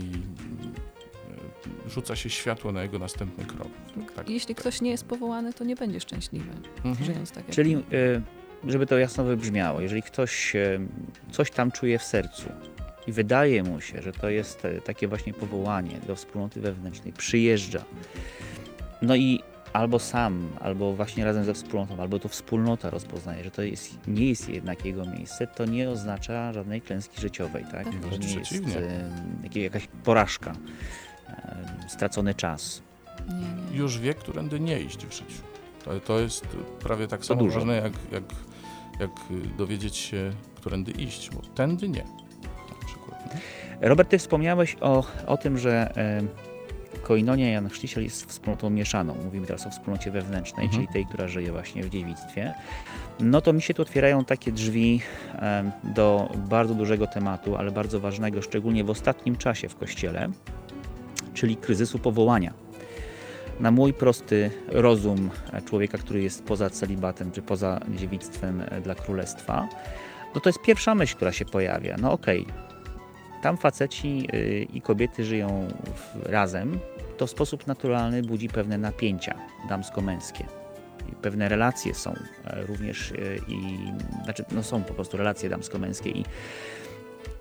[1.86, 3.68] e, rzuca się światło na jego następny krok.
[3.94, 4.30] Tak, tak.
[4.30, 6.50] Jeśli ktoś nie jest powołany, to nie będzie szczęśliwy,
[6.84, 7.04] Mhm.
[7.06, 8.22] żyjąc tak jak Czyli, y,
[8.68, 10.80] żeby to jasno wybrzmiało, jeżeli ktoś y,
[11.30, 12.48] coś tam czuje w sercu
[13.06, 17.84] i wydaje mu się, że to jest e, takie właśnie powołanie do wspólnoty wewnętrznej, przyjeżdża,
[19.02, 19.40] no i
[19.72, 24.28] albo sam, albo właśnie razem ze wspólnotą, albo to wspólnota rozpoznaje, że to jest, nie
[24.28, 27.84] jest jednak jego miejsce, to nie oznacza żadnej klęski życiowej, tak?
[27.84, 27.94] Tak.
[28.02, 28.76] To Wręcz nie jest przeciwnie.
[29.56, 32.82] y, jakaś porażka, y, stracony czas.
[33.28, 33.34] nie,
[33.72, 33.78] nie.
[33.78, 35.42] Już wie, którędy nie iść w życiu.
[35.84, 36.46] To, to jest
[36.80, 37.58] prawie tak samo dużo.
[37.58, 38.22] ważne, jak, jak,
[39.00, 42.04] jak y, dowiedzieć się, którędy iść, bo tędy nie.
[42.68, 43.36] Na przykład.
[43.80, 46.22] Robert, ty wspomniałeś o, o tym, że e,
[47.02, 49.14] Koinonia Jan Chrzciciel jest wspólnotą mieszaną.
[49.24, 50.82] Mówimy teraz o wspólnocie wewnętrznej, Mhm.
[50.82, 52.54] czyli tej, która żyje właśnie w dziewictwie.
[53.20, 55.00] No to mi się tu otwierają takie drzwi
[55.34, 60.28] e, do bardzo dużego tematu, ale bardzo ważnego, szczególnie w ostatnim czasie w Kościele,
[61.34, 62.52] czyli kryzysu powołania.
[63.60, 65.30] Na mój prosty rozum
[65.64, 69.68] człowieka, który jest poza celibatem czy poza dziewictwem dla królestwa,
[70.34, 71.96] no to jest pierwsza myśl, która się pojawia.
[72.00, 72.46] No okej,
[73.42, 75.68] tam faceci y, i kobiety żyją
[76.24, 76.78] razem,
[77.16, 79.34] to w sposób naturalny budzi pewne napięcia
[79.68, 80.46] damsko-męskie.
[81.22, 83.78] Pewne relacje są e, również y, i
[84.24, 86.24] znaczy no są po prostu relacje damsko-męskie i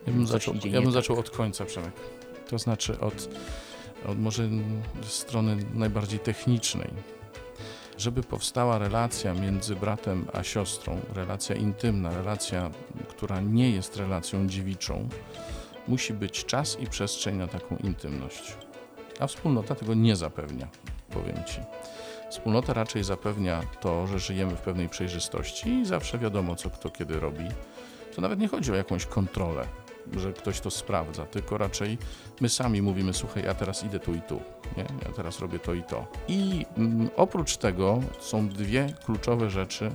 [0.08, 0.94] Ja bym, zaczął, ja bym tak.
[0.94, 1.94] zaczął od końca, Przemek.
[2.48, 3.30] To znaczy od,
[4.08, 4.50] od może
[5.04, 6.90] strony najbardziej technicznej.
[7.98, 12.70] Żeby powstała relacja między bratem a siostrą, relacja intymna, relacja,
[13.10, 15.10] która nie jest relacją dziewiczą,
[15.88, 18.58] musi być czas i przestrzeń na taką intymność.
[19.20, 20.68] A wspólnota tego nie zapewnia,
[21.10, 21.60] powiem Ci.
[22.30, 27.20] Wspólnota raczej zapewnia to, że żyjemy w pewnej przejrzystości i zawsze wiadomo, co kto kiedy
[27.20, 27.44] robi.
[28.16, 29.68] To nawet nie chodzi o jakąś kontrolę,
[30.18, 31.98] że ktoś to sprawdza, tylko raczej
[32.42, 34.42] my sami mówimy, słuchaj, ja teraz idę tu i tu,
[34.78, 34.84] nie?
[34.84, 36.08] ja teraz robię to i to.
[36.28, 39.92] I mm, oprócz tego są dwie kluczowe rzeczy,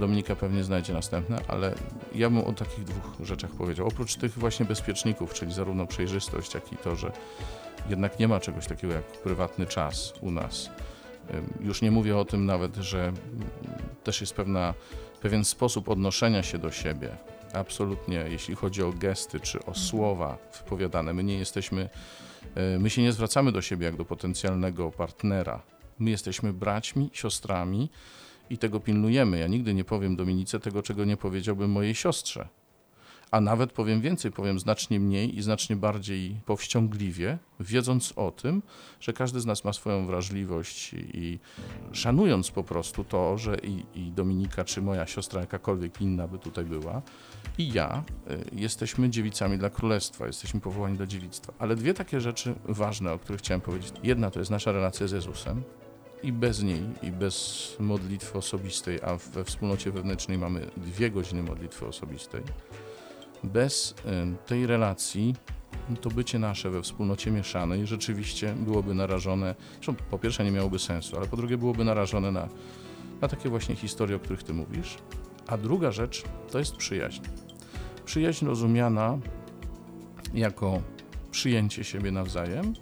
[0.00, 1.74] Dominika pewnie znajdzie następne, ale
[2.14, 3.86] ja bym o takich dwóch rzeczach powiedział.
[3.86, 7.12] Oprócz tych właśnie bezpieczników, czyli zarówno przejrzystość, jak i to, że
[7.88, 10.70] jednak nie ma czegoś takiego jak prywatny czas u nas.
[11.60, 13.12] Już nie mówię o tym nawet, że
[14.04, 14.74] też jest pewna,
[15.20, 17.16] pewien sposób odnoszenia się do siebie.
[17.56, 21.88] Absolutnie, jeśli chodzi o gesty czy o słowa wypowiadane, my nie jesteśmy,
[22.74, 25.62] y, my się nie zwracamy do siebie jak do potencjalnego partnera.
[25.98, 27.90] My jesteśmy braćmi, siostrami
[28.50, 29.38] i tego pilnujemy.
[29.38, 32.48] Ja nigdy nie powiem Dominice tego, czego nie powiedziałbym mojej siostrze.
[33.30, 38.62] A nawet powiem więcej, powiem znacznie mniej i znacznie bardziej powściągliwie, wiedząc o tym,
[39.00, 41.38] że każdy z nas ma swoją wrażliwość i,
[41.92, 46.64] szanując po prostu to, że i, i Dominika, czy moja siostra, jakakolwiek inna by tutaj
[46.64, 47.02] była,
[47.58, 51.52] i ja y, jesteśmy dziewicami dla królestwa, jesteśmy powołani do dziewictwa.
[51.58, 53.92] Ale dwie takie rzeczy ważne, o których chciałem powiedzieć.
[54.02, 55.62] Jedna to jest nasza relacja z Jezusem,
[56.22, 61.86] i bez niej, i bez modlitwy osobistej, a we wspólnocie wewnętrznej mamy dwie godziny modlitwy
[61.86, 62.42] osobistej.
[63.44, 63.94] Bez
[64.46, 65.34] tej relacji
[65.90, 70.78] no to bycie nasze we wspólnocie mieszanej rzeczywiście byłoby narażone, zresztą po pierwsze nie miałoby
[70.78, 72.48] sensu, ale po drugie byłoby narażone na,
[73.20, 74.98] na takie właśnie historie, o których ty mówisz.
[75.46, 77.22] A druga rzecz to jest przyjaźń.
[78.04, 79.18] Przyjaźń rozumiana
[80.34, 80.82] jako
[81.30, 82.74] przyjęcie siebie nawzajem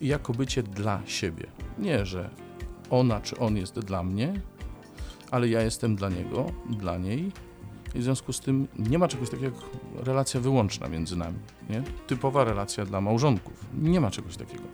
[0.00, 1.46] i jako bycie dla siebie.
[1.78, 2.30] Nie, że
[2.90, 4.40] ona czy on jest dla mnie,
[5.30, 7.32] ale ja jestem dla niego, dla niej.
[7.94, 9.64] I w związku z tym nie ma czegoś takiego jak
[10.06, 11.38] relacja wyłączna między nami.
[11.70, 11.82] Nie?
[12.06, 13.66] Typowa relacja dla małżonków.
[13.74, 14.64] Nie ma czegoś takiego.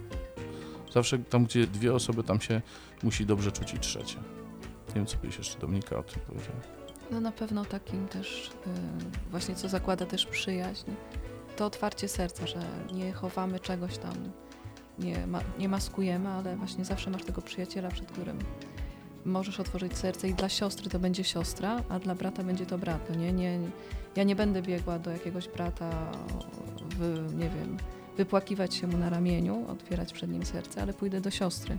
[0.92, 2.62] Zawsze tam, gdzie dwie osoby, tam się
[3.02, 4.18] musi dobrze czuć i trzecia.
[4.88, 6.59] Nie wiem, co byś jeszcze Dominika o tym powiedziała.
[7.11, 10.90] No na pewno takim też, y, właśnie co zakłada też przyjaźń,
[11.57, 12.59] to otwarcie serca, że
[12.92, 14.14] nie chowamy czegoś tam,
[14.98, 18.38] nie, ma, nie maskujemy, ale właśnie zawsze masz tego przyjaciela, przed którym
[19.26, 23.10] możesz otworzyć serce i dla siostry to będzie siostra, a dla brata będzie to brat.
[23.10, 23.58] No nie, nie,
[24.16, 26.12] ja nie będę biegła do jakiegoś brata,
[26.98, 27.76] w, nie wiem,
[28.16, 31.78] wypłakiwać się mu na ramieniu, otwierać przed nim serce, ale pójdę do siostry.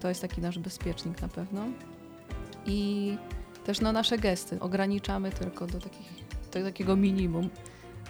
[0.00, 1.64] To jest taki nasz bezpiecznik na pewno.
[2.66, 3.16] I
[3.64, 6.12] też no, nasze gesty ograniczamy tylko do, takich,
[6.54, 7.48] do takiego minimum.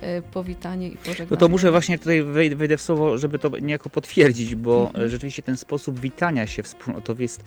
[0.00, 1.28] e, powitanie i pożegnanie.
[1.30, 5.08] No to muszę właśnie tutaj wej- wejdę w słowo, żeby to niejako potwierdzić, bo Mhm.
[5.08, 7.44] rzeczywiście ten sposób witania się wspólnotowy jest,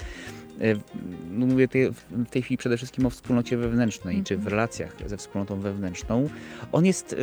[1.32, 4.52] no mówię tutaj w tej chwili przede wszystkim o wspólnocie wewnętrznej, czy w Mhm.
[4.52, 6.30] relacjach ze wspólnotą wewnętrzną.
[6.72, 7.16] On jest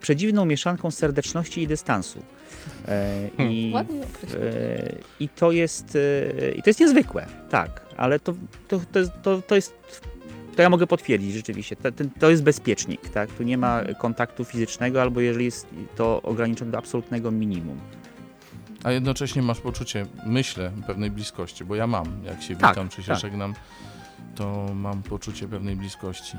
[0.00, 2.22] przedziwną mieszanką serdeczności i dystansu.
[2.88, 8.34] E, i, e, I to jest, e, i to jest niezwykłe, tak, ale to,
[8.68, 9.74] to, to, jest, to, to jest
[10.56, 11.76] to ja mogę potwierdzić rzeczywiście.
[11.76, 13.30] To, ten, to jest bezpiecznik, tak?
[13.30, 15.66] Tu nie ma kontaktu fizycznego, albo jeżeli jest
[15.96, 17.78] to ograniczone do absolutnego minimum.
[18.84, 23.02] A jednocześnie masz poczucie, myślę, pewnej bliskości, bo ja mam, jak się Tak, witam czy
[23.02, 23.20] się tak.
[23.20, 23.54] żegnam,
[24.34, 26.36] to mam poczucie pewnej bliskości.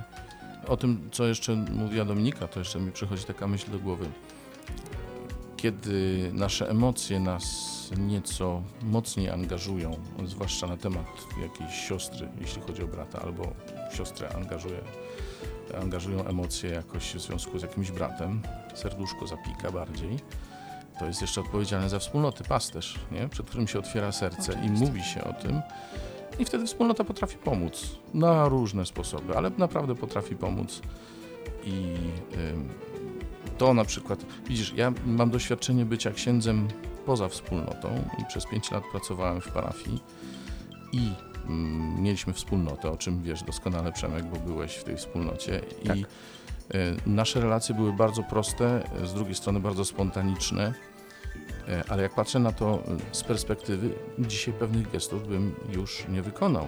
[0.67, 4.05] O tym, co jeszcze mówiła Dominika, to jeszcze mi przychodzi taka myśl do głowy.
[5.57, 7.45] Kiedy nasze emocje nas
[7.97, 11.05] nieco mocniej angażują, zwłaszcza na temat
[11.41, 13.53] jakiejś siostry, jeśli chodzi o brata, albo
[13.93, 14.81] siostrę angażuje,
[15.81, 18.41] angażują emocje jakoś w związku z jakimś bratem,
[18.75, 20.19] serduszko zapika bardziej,
[20.99, 23.29] to jest jeszcze odpowiedzialny za wspólnoty, pasterz, nie?
[23.29, 24.85] przed którym się otwiera serce i Oczywiście.
[24.85, 25.61] mówi się o tym.
[26.39, 30.81] I wtedy wspólnota potrafi pomóc na różne sposoby, ale naprawdę potrafi pomóc.
[31.63, 31.95] I
[33.57, 36.67] to na przykład, widzisz, ja mam doświadczenie bycia księdzem
[37.05, 40.03] poza wspólnotą i przez 5 lat pracowałem w parafii
[40.91, 41.11] i
[41.47, 45.97] mm, mieliśmy wspólnotę, o czym wiesz doskonale Przemek, bo byłeś w tej wspólnocie i Tak.
[45.97, 46.03] y,
[47.05, 50.73] nasze relacje były bardzo proste, z drugiej strony bardzo spontaniczne,
[51.87, 53.89] ale jak patrzę na to y, z perspektywy,
[54.19, 56.67] dzisiaj pewnych gestów bym już nie wykonał.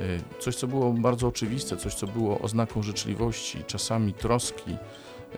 [0.00, 4.76] Y, Coś, co było bardzo oczywiste, coś, co było oznaką życzliwości, czasami troski,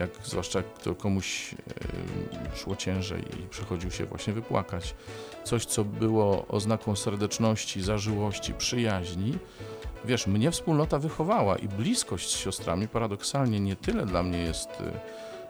[0.01, 1.55] jak zwłaszcza jak to komuś
[2.55, 4.94] szło ciężej i przychodził się właśnie wypłakać.
[5.44, 9.38] Coś, co było oznaką serdeczności, zażyłości, przyjaźni.
[10.05, 14.68] Wiesz, mnie wspólnota wychowała i bliskość z siostrami paradoksalnie nie tyle dla mnie jest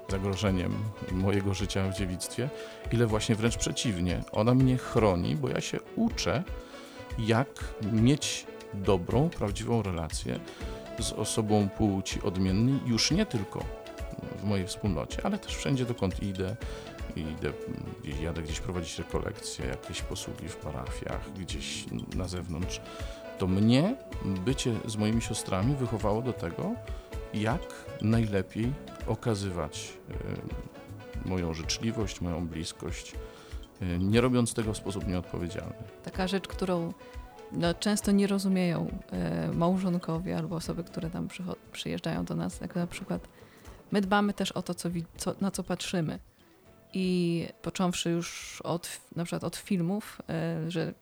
[0.09, 0.75] zagrożeniem
[1.13, 2.49] mojego życia w dziewictwie,
[2.93, 4.23] ile właśnie wręcz przeciwnie.
[4.33, 6.43] Ona mnie chroni, bo ja się uczę,
[7.19, 7.49] jak
[7.93, 10.41] mieć dobrą, prawdziwą relację
[10.99, 13.65] z osobą płci odmiennej, już nie tylko
[14.43, 16.57] w mojej wspólnocie, ale też wszędzie dokąd idę.
[17.17, 17.53] Idę,
[18.21, 22.81] jadę gdzieś prowadzić rekolekcje, jakieś posługi w parafiach, gdzieś na zewnątrz.
[23.39, 23.97] To mnie
[24.45, 26.75] bycie z moimi siostrami wychowało do tego,
[27.35, 27.61] jak
[28.03, 28.73] najlepiej
[29.07, 29.93] okazywać
[31.25, 33.15] y, moją życzliwość, moją bliskość,
[33.83, 35.75] y, nie robiąc tego w sposób nieodpowiedzialny.
[36.05, 36.93] Taka rzecz, którą
[37.53, 41.29] no, często nie rozumieją e, małżonkowie albo osoby, które tam
[41.73, 43.29] przyjeżdżają do nas, jak na przykład
[43.93, 46.19] my dbamy też o to, co, co, na co patrzymy.
[46.93, 50.95] I począwszy już od, na przykład od filmów, e, że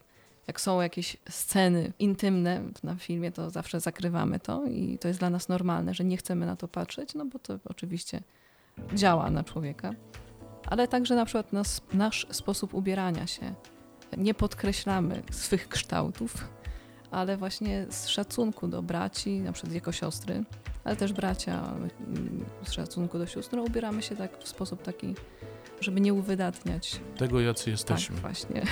[0.47, 5.31] jak są jakieś sceny intymne na filmie, to zawsze zakrywamy to i to jest dla
[5.31, 8.21] nas normalne, że nie chcemy na to patrzeć, no bo to oczywiście
[8.95, 9.91] działa na człowieka.
[10.67, 13.55] Ale także na przykład nas, nasz sposób ubierania się,
[14.17, 16.49] nie podkreślamy swych kształtów,
[17.11, 20.45] ale właśnie z szacunku do braci, na przykład jako siostry,
[20.85, 25.15] ale też bracia mm, z szacunku do sióstr, no, ubieramy się tak w sposób taki,
[25.81, 27.01] żeby nie uwydatniać.
[27.17, 28.15] Tego, jacy jesteśmy.
[28.17, 28.63] Tak, właśnie.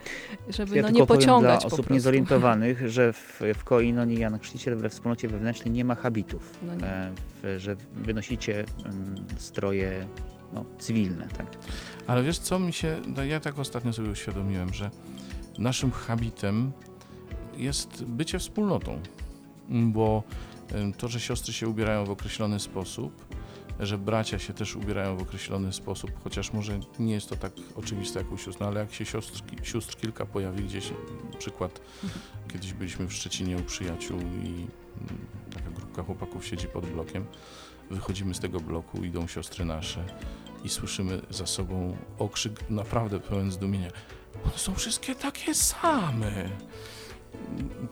[0.48, 1.94] żeby Ja no, nie pociągać dla po osób prostu.
[1.94, 6.84] niezorientowanych, że w, w Koinonii Jan Chrzciciel we wspólnocie wewnętrznej nie ma habitów, No nie.
[6.84, 10.06] e, w, że wynosicie mm, stroje
[10.52, 11.28] no, cywilne.
[11.28, 11.46] Tak?
[12.06, 14.90] Ale wiesz co mi się, no ja tak ostatnio sobie uświadomiłem, że
[15.58, 16.72] naszym habitem
[17.56, 19.00] jest bycie wspólnotą,
[19.68, 20.22] bo
[20.98, 23.24] to, że siostry się ubierają w określony sposób,
[23.80, 28.18] że bracia się też ubierają w określony sposób, chociaż może nie jest to tak oczywiste
[28.18, 30.92] jak u sióstr, no ale jak się siostr, sióstr kilka pojawi gdzieś,
[31.38, 31.80] przykład,
[32.52, 34.66] kiedyś byliśmy w Szczecinie u przyjaciół i mm,
[35.54, 37.26] taka grupka chłopaków siedzi pod blokiem,
[37.90, 40.04] wychodzimy z tego bloku, idą siostry nasze,
[40.64, 43.90] i słyszymy za sobą okrzyk naprawdę pełen zdumienia.
[44.44, 46.50] One są wszystkie takie same.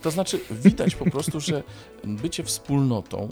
[0.03, 1.63] To znaczy, widać po prostu, że
[2.05, 3.29] bycie wspólnotą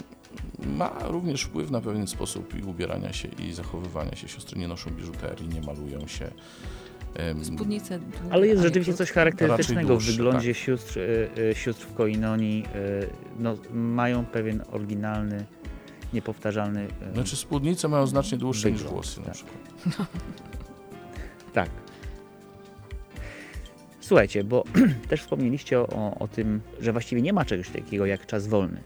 [0.65, 4.27] ma również wpływ na pewien sposób i ubierania się, i zachowywania się.
[4.27, 6.31] Siostry nie noszą biżuterii, nie malują się.
[7.43, 10.63] Spódnice długie, Ale jest rzeczywiście coś charakterystycznego dłuższe, w wyglądzie tak.
[10.63, 12.65] sióstr, y, y, sióstr w Koinonii.
[13.03, 13.09] y,
[13.39, 15.45] No, mają pewien oryginalny,
[16.13, 16.87] niepowtarzalny.
[17.13, 19.33] Znaczy, spódnice mają znacznie dłuższe niż włosy na tak.
[19.33, 19.57] przykład.
[21.53, 21.69] Tak.
[24.01, 24.63] Słuchajcie, bo
[25.09, 28.83] też wspomnieliście o, o, o tym, że właściwie nie ma czegoś takiego jak czas wolny.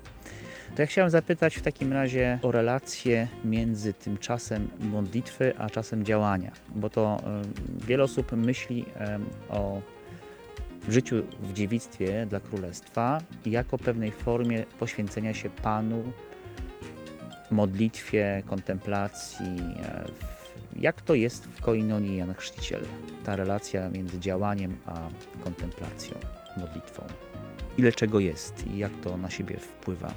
[0.76, 6.04] To ja chciałem zapytać w takim razie o relację między tym czasem modlitwy a czasem
[6.06, 7.22] działania, bo to
[7.88, 8.86] wiele osób myśli
[9.50, 9.82] o
[10.90, 16.04] życiu w dziewictwie dla królestwa jako pewnej formie poświęcenia się Panu
[17.52, 19.58] modlitwie, kontemplacji.
[19.84, 20.06] e,
[20.76, 22.82] Jak to jest w koinonii Jan Chrzciciel?
[23.26, 25.00] Ta relacja między działaniem a
[25.44, 26.18] kontemplacją,
[26.58, 27.04] modlitwą.
[27.78, 30.14] Ile czego jest i jak to na siebie wpływa?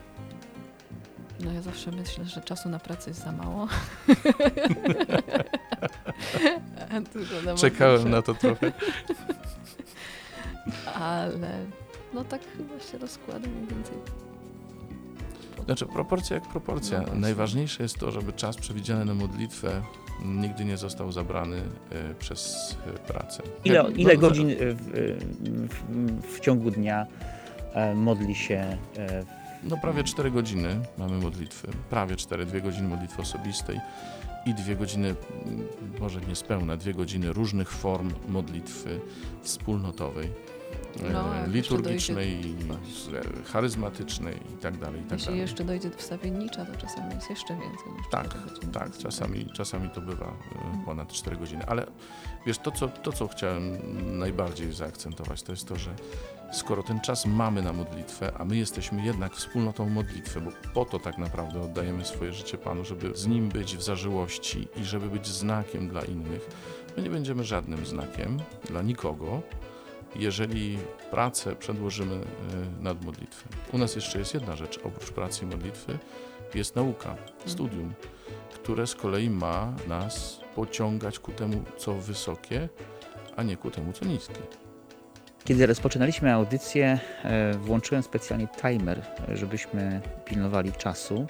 [1.45, 3.69] No ja zawsze myślę, że czasu na pracę jest za mało.
[7.45, 8.73] Na Czekałem na to trochę.
[10.95, 11.59] Ale
[12.15, 13.95] no tak chyba się rozkłada mniej więcej.
[15.65, 17.01] Znaczy, proporcja jak proporcja.
[17.01, 17.15] No.
[17.15, 19.83] Najważniejsze jest to, żeby czas przewidziany na modlitwę
[20.25, 21.57] nigdy nie został zabrany
[21.91, 23.43] e, przez e, pracę.
[23.65, 24.77] Ile, Jak- ile no, godzin w,
[25.69, 27.07] w, w ciągu dnia
[27.73, 29.25] e, modli się e,
[29.65, 31.69] No prawie 4 godziny mamy modlitwy.
[31.91, 33.81] Prawie 4, 2 godziny modlitwy osobistej
[34.47, 35.15] i dwie godziny,
[35.47, 35.67] mm,
[36.01, 39.01] może niespełna, dwie godziny różnych form modlitwy
[39.43, 40.31] wspólnotowej.
[41.03, 43.09] E, No, jeszcze liturgicznej, dojdzie- z-
[43.41, 45.41] e, charyzmatycznej i tak dalej, i tak Jeśli dalej.
[45.41, 48.35] jeszcze dojdzie do wstawiennicza, to czasami jest jeszcze więcej niż Tak.
[48.73, 51.87] Tak, czasami, czasami to bywa e, ponad 4 godziny, ale
[52.47, 53.79] wiesz, to co, to co chciałem
[54.19, 55.91] najbardziej zaakcentować, to jest to, że
[56.53, 60.99] skoro ten czas mamy na modlitwę, a my jesteśmy jednak wspólnotą modlitwy, bo po to
[60.99, 65.27] tak naprawdę oddajemy swoje życie Panu, żeby z Nim być w zażyłości i żeby być
[65.27, 66.49] znakiem dla innych,
[66.97, 69.43] my nie będziemy żadnym znakiem dla nikogo,
[70.17, 70.79] jeżeli
[71.11, 73.49] pracę przedłożymy e, nad modlitwę.
[73.73, 75.99] U nas jeszcze jest jedna rzecz, oprócz pracy i modlitwy,
[76.55, 77.95] jest nauka, studium
[78.65, 82.69] które z kolei ma nas pociągać ku temu, co wysokie,
[83.37, 84.35] a nie ku temu, co niskie.
[85.45, 91.27] Kiedy rozpoczynaliśmy audycję, e, włączyłem specjalnie timer, żebyśmy pilnowali czasu,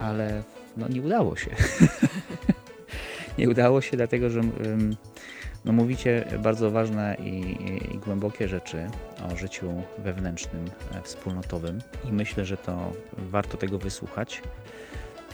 [0.00, 0.42] ale
[0.76, 1.50] no, nie udało się.
[3.38, 4.40] nie udało się, dlatego że
[5.66, 7.56] no, mówicie bardzo ważne i,
[7.94, 8.86] i, głębokie rzeczy
[9.32, 14.42] o życiu wewnętrznym, e, wspólnotowym i myślę, że to warto tego wysłuchać.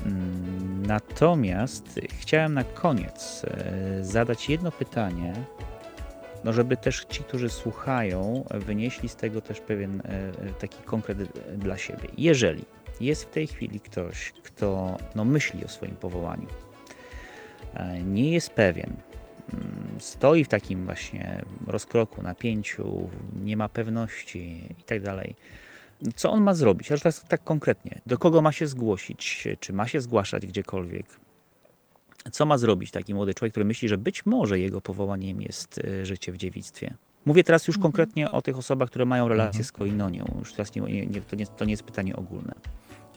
[0.06, 5.32] Mm, Natomiast chciałem na koniec e, zadać jedno pytanie,
[6.44, 11.18] no żeby też ci, którzy słuchają, wynieśli z tego też pewien e, taki konkret
[11.58, 12.08] dla siebie.
[12.18, 12.64] Jeżeli
[13.00, 16.46] jest w tej chwili ktoś, kto no, myśli o swoim powołaniu,
[18.04, 18.96] nie jest pewien,
[19.98, 23.08] stoi w takim właśnie rozkroku, napięciu,
[23.42, 25.34] nie ma pewności i tak dalej.
[26.16, 26.92] Co on ma zrobić?
[26.92, 28.00] Aż tak, tak konkretnie.
[28.06, 29.48] Do kogo ma się zgłosić?
[29.60, 31.06] Czy ma się zgłaszać gdziekolwiek?
[32.32, 36.06] Co ma zrobić taki młody człowiek, który myśli, że być może jego powołaniem jest e,
[36.06, 36.94] życie w dziewictwie?
[37.24, 37.82] Mówię teraz już Mhm.
[37.92, 39.64] konkretnie o tych osobach, które mają relacje Mhm.
[39.64, 40.24] z koinonią.
[40.38, 42.54] Już teraz nie, nie, to, nie, to nie jest pytanie ogólne.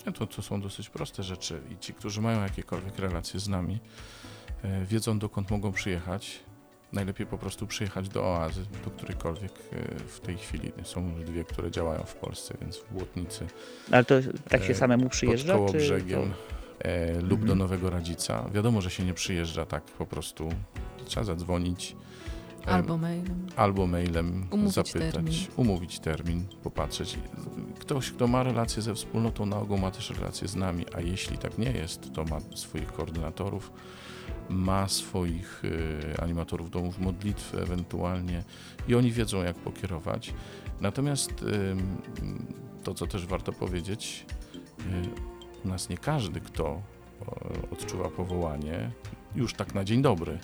[0.08, 3.80] Nie, To, to są dosyć proste rzeczy i ci, którzy mają jakiekolwiek relacje z nami,
[4.86, 6.40] wiedzą dokąd mogą przyjechać.
[6.94, 10.72] Najlepiej po prostu przyjechać do oazy, do którejkolwiek e, w tej chwili.
[10.84, 13.48] Są już dwie, które działają w Polsce, więc w Błotnicy,
[13.92, 14.16] Ale to
[14.50, 15.58] tak się E, samemu przyjeżdża?
[15.58, 16.34] pod Kołobrzegiem
[16.80, 17.60] e, lub do Mhm.
[17.60, 18.50] Nowego Radzica.
[18.54, 20.50] Wiadomo, że się nie przyjeżdża tak po prostu.
[21.06, 21.96] Trzeba zadzwonić.
[22.68, 23.48] e, Albo mailem.
[23.56, 25.34] albo mailem Umówić zapytać, termin.
[25.56, 27.18] umówić termin, popatrzeć.
[27.80, 31.38] Ktoś, kto ma relacje ze wspólnotą, na ogół ma też relacje z nami, a jeśli
[31.38, 33.72] tak nie jest, to ma swoich koordynatorów,
[34.50, 38.44] ma swoich y, animatorów domów modlitwy ewentualnie
[38.88, 40.34] i oni wiedzą, jak pokierować.
[40.82, 41.46] Natomiast
[42.84, 44.26] to, co też warto powiedzieć,
[44.80, 46.82] y, u nas nie każdy, kto
[47.72, 48.92] odczuwa powołanie,
[49.36, 50.40] już tak na dzień dobry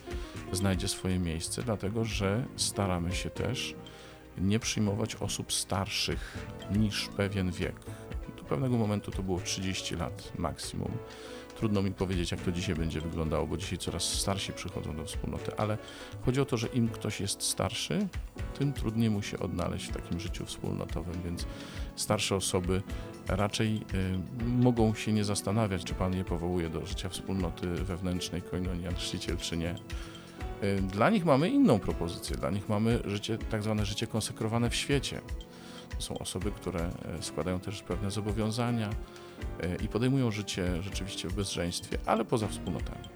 [0.51, 3.75] znajdzie swoje miejsce, dlatego że staramy się też
[4.37, 6.37] nie przyjmować osób starszych
[6.71, 7.75] niż pewien wiek.
[8.37, 10.91] Do pewnego momentu to było 30 lat maksimum.
[11.61, 15.51] Trudno mi powiedzieć, jak to dzisiaj będzie wyglądało, bo dzisiaj coraz starsi przychodzą do wspólnoty,
[15.57, 15.77] ale
[16.25, 18.07] chodzi o to, że im ktoś jest starszy,
[18.59, 21.45] tym trudniej mu się odnaleźć w takim życiu wspólnotowym, więc
[21.95, 22.81] starsze osoby
[23.27, 28.87] raczej y, mogą się nie zastanawiać, czy Pan je powołuje do życia wspólnoty wewnętrznej, koinonii
[28.95, 29.75] Chrzciciel, czy nie.
[30.63, 32.37] Y, Dla nich mamy inną propozycję.
[32.37, 35.21] Dla nich mamy życie, tak zwane życie konsekrowane w świecie.
[35.99, 36.79] Są osoby, które
[37.19, 38.89] e, składają też pewne zobowiązania
[39.59, 43.07] e, i podejmują życie rzeczywiście w bezżeństwie, ale poza wspólnotami.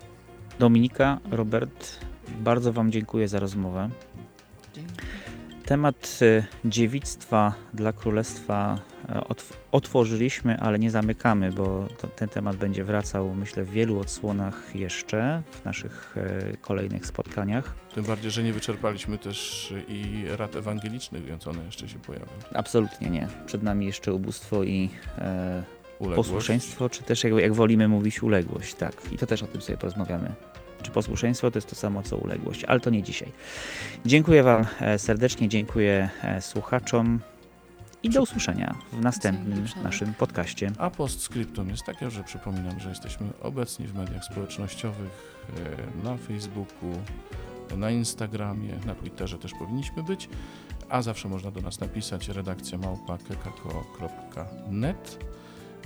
[0.59, 1.99] Dominika, Robert,
[2.39, 3.89] bardzo Wam dziękuję za rozmowę.
[4.73, 4.93] Dzięki.
[5.65, 8.79] Temat e, dziewictwa dla królestwa
[9.71, 15.41] otworzyliśmy, ale nie zamykamy, bo to, ten temat będzie wracał, myślę, w wielu odsłonach jeszcze
[15.51, 17.73] w naszych e, kolejnych spotkaniach.
[17.95, 22.25] Tym bardziej, że nie wyczerpaliśmy też i rad ewangelicznych, więc one jeszcze się pojawią.
[22.53, 23.27] Absolutnie nie.
[23.45, 25.63] Przed nami jeszcze ubóstwo i e,
[25.99, 26.29] Uległość.
[26.29, 28.73] posłuszeństwo, czy też jak, jak wolimy mówić uległość.
[28.75, 30.31] Tak, i to też o tym sobie porozmawiamy.
[30.81, 33.31] Czy posłuszeństwo to jest to samo co uległość, ale to nie dzisiaj.
[34.05, 37.19] Dziękuję Wam e, serdecznie, dziękuję e, słuchaczom
[38.05, 40.71] i do usłyszenia w następnym naszym podcaście.
[40.77, 45.53] A postscriptum jest takie, że przypominam, że jesteśmy obecni w mediach społecznościowych, e,
[46.03, 46.91] na Facebooku,
[47.77, 50.29] na Instagramie, na Twitterze też powinniśmy być,
[50.89, 55.25] a zawsze można do nas napisać redakcja małpa.kekako.net,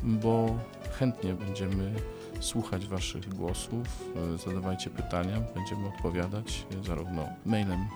[0.03, 0.57] bo
[0.99, 1.93] chętnie będziemy
[2.39, 4.05] słuchać Waszych głosów,
[4.35, 7.87] e, zadawajcie pytania, będziemy odpowiadać e, zarówno mailem,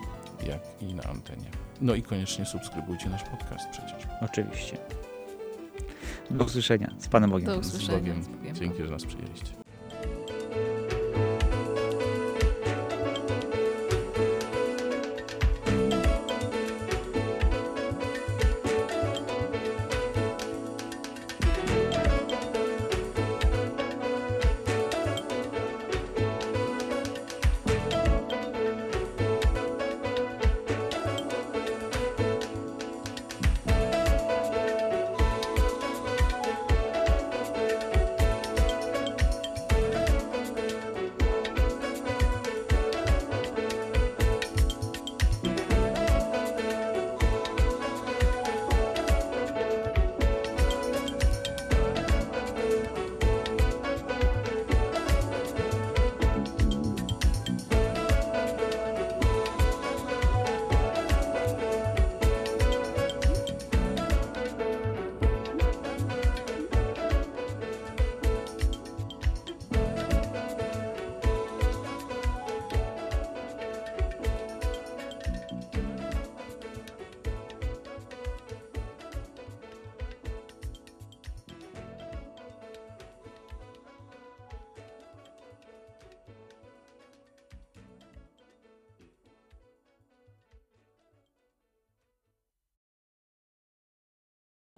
[0.48, 1.63] jak i na antenie.
[1.84, 4.08] No i koniecznie subskrybujcie nasz podcast przecież.
[4.22, 4.78] Oczywiście.
[6.32, 6.94] Do usłyszenia.
[6.98, 7.48] Z Panem Bogiem.
[7.48, 8.00] Do Z usłyszenia.
[8.00, 8.24] Bogiem.
[8.24, 8.56] Z Bogiem.
[8.56, 9.63] Dzięki, że nas przyjęliście.